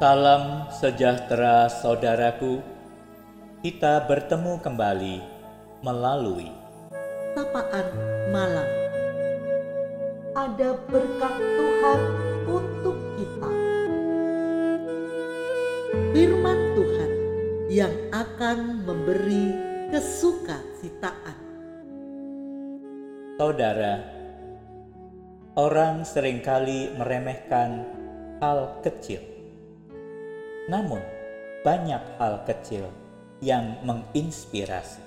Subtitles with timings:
[0.00, 2.64] Salam sejahtera saudaraku.
[3.60, 5.16] Kita bertemu kembali
[5.84, 6.48] melalui
[7.36, 7.84] sapaan
[8.32, 8.64] malam.
[10.32, 12.00] Ada berkat Tuhan
[12.48, 13.50] untuk kita.
[16.16, 17.12] Firman Tuhan
[17.68, 19.52] yang akan memberi
[19.92, 21.36] kesukacitaan.
[23.36, 24.00] saudara.
[25.60, 27.84] Orang sering kali meremehkan
[28.40, 29.29] hal kecil.
[30.70, 31.02] Namun,
[31.66, 32.86] banyak hal kecil
[33.42, 35.02] yang menginspirasi.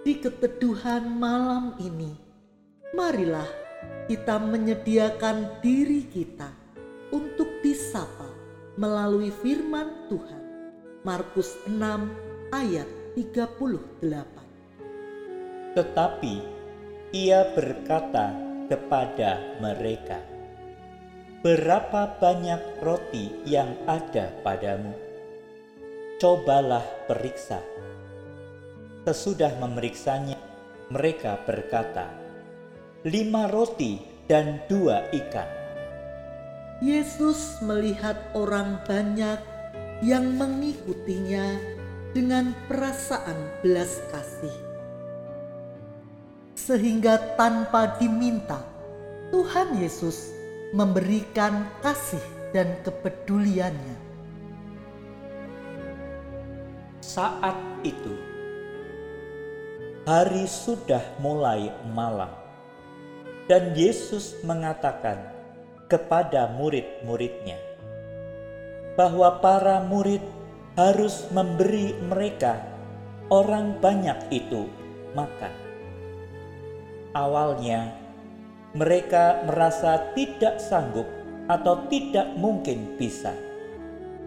[0.00, 2.16] Di keteduhan malam ini,
[2.96, 3.44] marilah
[4.08, 6.48] kita menyediakan diri kita
[7.12, 8.32] untuk disapa
[8.80, 10.40] melalui firman Tuhan.
[11.04, 15.76] Markus 6 ayat 38.
[15.76, 16.34] Tetapi
[17.12, 18.32] ia berkata
[18.66, 20.18] kepada mereka,
[21.40, 24.92] "Berapa banyak roti yang ada padamu?
[26.20, 27.60] Cobalah periksa."
[29.08, 30.36] Sesudah memeriksanya,
[30.92, 32.12] mereka berkata,
[33.06, 35.48] "Lima roti dan dua ikan."
[36.84, 39.40] Yesus melihat orang banyak
[40.04, 41.56] yang mengikutinya
[42.12, 44.52] dengan perasaan belas kasih.
[46.52, 48.60] Sehingga tanpa diminta,
[49.32, 50.35] Tuhan Yesus
[50.76, 52.20] memberikan kasih
[52.52, 53.96] dan kepeduliannya.
[57.00, 58.12] Saat itu,
[60.04, 62.28] hari sudah mulai malam,
[63.48, 65.16] dan Yesus mengatakan
[65.88, 67.56] kepada murid-muridnya
[69.00, 70.20] bahwa para murid
[70.76, 72.60] harus memberi mereka
[73.32, 74.68] orang banyak itu
[75.16, 75.54] makan.
[77.16, 77.96] Awalnya,
[78.76, 81.08] mereka merasa tidak sanggup
[81.48, 83.32] atau tidak mungkin bisa.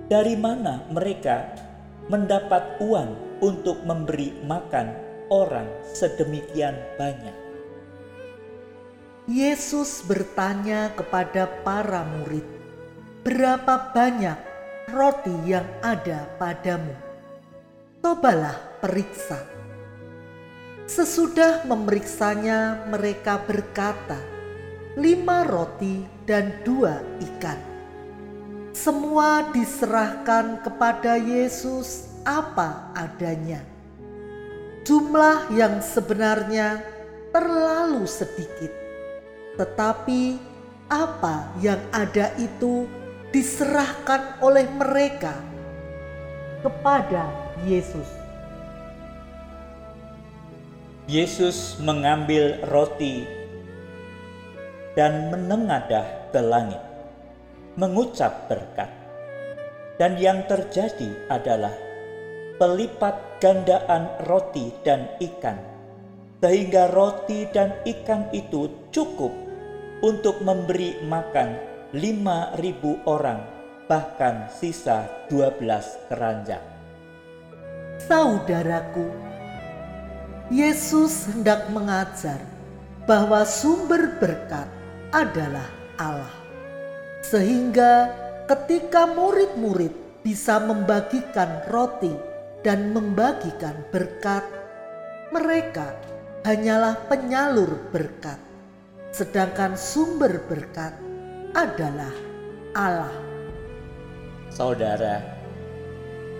[0.09, 1.53] Dari mana mereka
[2.09, 4.89] mendapat uang untuk memberi makan
[5.29, 7.37] orang sedemikian banyak?
[9.29, 12.41] Yesus bertanya kepada para murid,
[13.21, 14.39] "Berapa banyak
[14.89, 16.97] roti yang ada padamu?
[18.01, 19.37] Cobalah periksa."
[20.89, 24.17] Sesudah memeriksanya, mereka berkata,
[24.97, 27.59] "Lima roti dan dua ikan."
[28.73, 33.59] Semua diserahkan kepada Yesus apa adanya.
[34.87, 36.81] Jumlah yang sebenarnya
[37.35, 38.71] terlalu sedikit,
[39.59, 40.39] tetapi
[40.89, 42.89] apa yang ada itu
[43.29, 45.37] diserahkan oleh mereka
[46.65, 47.29] kepada
[47.61, 48.07] Yesus.
[51.09, 53.25] Yesus mengambil roti
[54.99, 56.83] dan menengadah ke langit,
[57.79, 58.91] mengucap berkat.
[59.95, 61.71] Dan yang terjadi adalah
[62.59, 65.55] pelipat gandaan roti dan ikan,
[66.43, 69.31] sehingga roti dan ikan itu cukup
[70.03, 71.55] untuk memberi makan
[71.95, 73.39] lima ribu orang,
[73.87, 76.63] bahkan sisa dua belas keranjang.
[78.03, 79.07] Saudaraku,
[80.51, 82.43] Yesus hendak mengajar
[83.07, 84.78] bahwa sumber berkat
[85.09, 85.65] adalah
[85.97, 86.33] Allah.
[87.25, 88.13] Sehingga
[88.45, 92.13] ketika murid-murid bisa membagikan roti
[92.61, 94.45] dan membagikan berkat,
[95.33, 95.95] mereka
[96.45, 98.39] hanyalah penyalur berkat.
[99.09, 100.93] Sedangkan sumber berkat
[101.57, 102.13] adalah
[102.77, 103.13] Allah.
[104.53, 105.21] Saudara,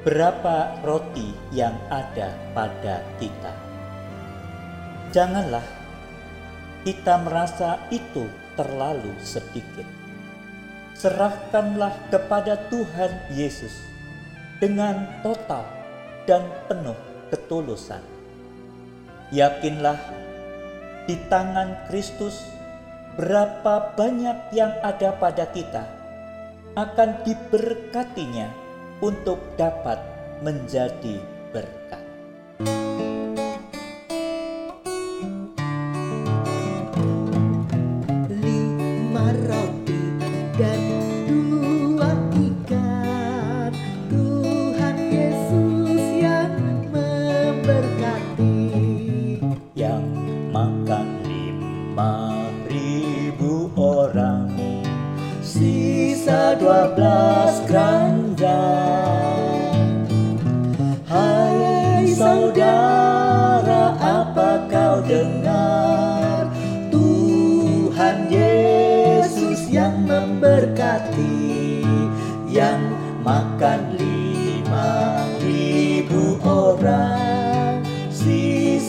[0.06, 3.54] berapa roti yang ada pada kita?
[5.10, 5.66] Janganlah
[6.86, 8.30] kita merasa itu
[8.60, 9.88] terlalu sedikit.
[11.00, 13.72] Serahkanlah kepada Tuhan Yesus
[14.60, 15.64] dengan total
[16.28, 17.00] dan penuh
[17.32, 18.04] ketulusan.
[19.32, 19.96] Yakinlah
[21.08, 22.44] di tangan Kristus
[23.16, 25.88] berapa banyak yang ada pada kita
[26.76, 28.52] akan diberkatinya
[29.00, 30.04] untuk dapat
[30.44, 31.24] menjadi
[31.56, 31.99] berkat.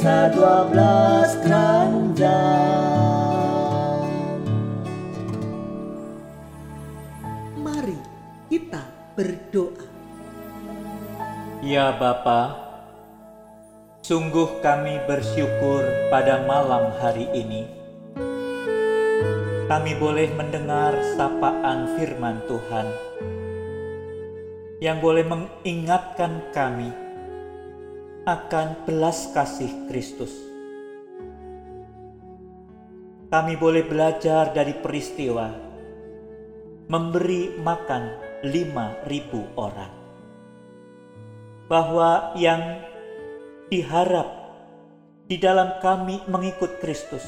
[0.01, 2.25] Sisa dua belas keranjang
[7.61, 8.01] Mari
[8.49, 8.81] kita
[9.13, 9.85] berdoa.
[11.61, 12.57] Ya Bapa,
[14.01, 17.69] sungguh kami bersyukur pada malam hari ini.
[19.69, 22.89] Kami boleh mendengar sapaan firman Tuhan
[24.81, 26.89] yang boleh mengingatkan kami
[28.31, 30.31] akan belas kasih Kristus.
[33.27, 35.51] Kami boleh belajar dari peristiwa
[36.87, 38.03] memberi makan
[38.47, 39.91] lima ribu orang
[41.67, 42.83] bahwa yang
[43.67, 44.27] diharap
[45.27, 47.27] di dalam kami mengikut Kristus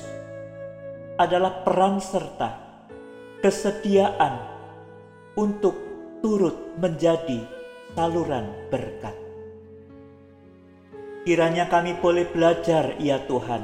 [1.19, 2.51] adalah peran serta
[3.43, 4.39] kesediaan
[5.39, 5.75] untuk
[6.23, 7.43] turut menjadi
[7.95, 9.22] saluran berkat.
[11.23, 13.63] Kiranya kami boleh belajar ya Tuhan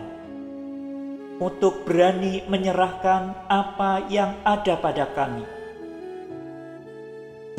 [1.43, 5.43] untuk berani menyerahkan apa yang ada pada kami.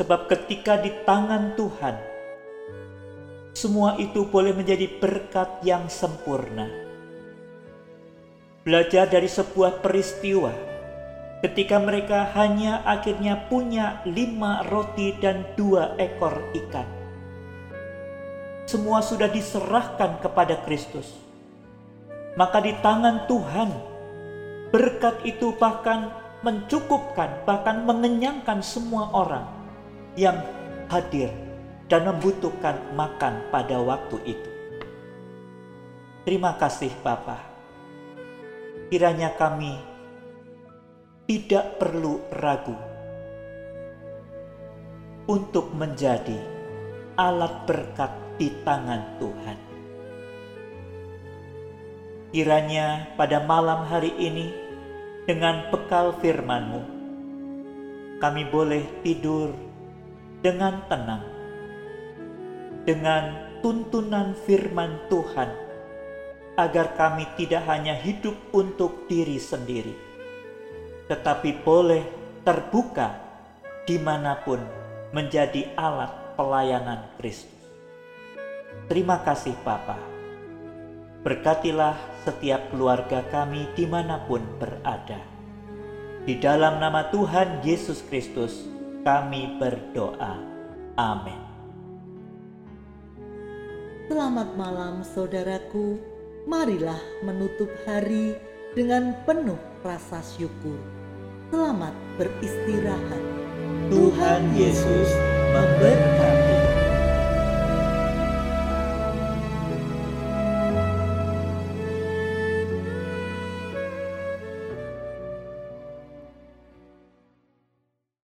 [0.00, 1.96] Sebab ketika di tangan Tuhan
[3.52, 6.64] semua itu boleh menjadi berkat yang sempurna.
[8.64, 10.52] Belajar dari sebuah peristiwa
[11.44, 16.99] ketika mereka hanya akhirnya punya lima roti dan dua ekor ikan.
[18.70, 21.10] Semua sudah diserahkan kepada Kristus.
[22.38, 23.66] Maka di tangan Tuhan,
[24.70, 26.14] berkat itu bahkan
[26.46, 29.42] mencukupkan, bahkan mengenyangkan semua orang
[30.14, 30.38] yang
[30.86, 31.34] hadir
[31.90, 34.50] dan membutuhkan makan pada waktu itu.
[36.22, 37.42] Terima kasih Bapa.
[38.86, 39.82] Kiranya kami
[41.26, 42.78] tidak perlu ragu
[45.26, 46.38] untuk menjadi
[47.18, 49.58] alat berkat di tangan Tuhan.
[52.32, 54.48] Kiranya pada malam hari ini
[55.28, 56.82] dengan bekal firman-Mu,
[58.16, 59.52] kami boleh tidur
[60.40, 61.40] dengan tenang
[62.88, 65.52] dengan tuntunan firman Tuhan,
[66.56, 69.92] agar kami tidak hanya hidup untuk diri sendiri,
[71.12, 72.02] tetapi boleh
[72.40, 73.20] terbuka
[73.84, 74.64] di mana pun
[75.12, 77.59] menjadi alat pelayanan Kristus.
[78.90, 79.94] Terima kasih Bapa.
[81.22, 81.94] Berkatilah
[82.26, 85.22] setiap keluarga kami di mana pun berada.
[86.26, 88.66] Di dalam nama Tuhan Yesus Kristus
[89.06, 90.42] kami berdoa.
[90.98, 91.38] Amin.
[94.10, 96.02] Selamat malam saudaraku,
[96.50, 98.34] marilah menutup hari
[98.74, 100.82] dengan penuh rasa syukur.
[101.54, 103.22] Selamat beristirahat.
[103.86, 105.14] Tuhan Yesus
[105.54, 106.39] memberkati.